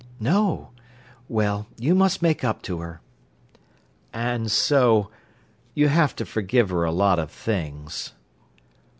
"No! 0.19 0.71
Well, 1.29 1.67
you 1.77 1.93
must 1.93 2.23
make 2.23 2.43
up 2.43 2.63
to 2.63 2.79
her." 2.79 3.01
"And 4.11 4.49
so—you 4.49 5.89
have 5.89 6.15
to 6.15 6.25
forgive 6.25 6.71
her 6.71 6.83
a 6.85 6.91
lot 6.91 7.19
of 7.19 7.29
things." 7.29 8.11